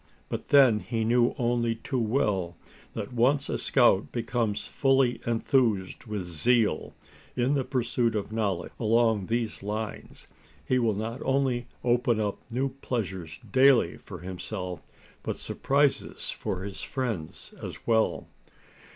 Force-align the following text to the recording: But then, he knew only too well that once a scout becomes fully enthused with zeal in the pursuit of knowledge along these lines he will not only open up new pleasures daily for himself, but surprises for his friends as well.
But 0.29 0.47
then, 0.47 0.79
he 0.79 1.05
knew 1.05 1.35
only 1.37 1.75
too 1.75 1.99
well 1.99 2.57
that 2.93 3.13
once 3.13 3.49
a 3.49 3.59
scout 3.59 4.11
becomes 4.11 4.65
fully 4.65 5.21
enthused 5.27 6.05
with 6.05 6.23
zeal 6.27 6.95
in 7.35 7.53
the 7.53 7.63
pursuit 7.63 8.15
of 8.15 8.31
knowledge 8.31 8.71
along 8.79 9.27
these 9.27 9.61
lines 9.61 10.27
he 10.65 10.79
will 10.79 10.95
not 10.95 11.21
only 11.23 11.67
open 11.83 12.19
up 12.19 12.39
new 12.51 12.69
pleasures 12.69 13.39
daily 13.51 13.95
for 13.95 14.21
himself, 14.21 14.81
but 15.21 15.37
surprises 15.37 16.31
for 16.31 16.63
his 16.63 16.81
friends 16.81 17.53
as 17.61 17.85
well. 17.85 18.27